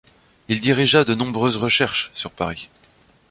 Il 0.47 0.59
dirigea 0.59 1.05
de 1.05 1.13
nombreuses 1.13 1.57
recherches 1.57 2.09
sur 2.15 2.31
Paris. 2.31 2.71